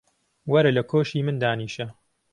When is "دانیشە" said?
1.43-1.85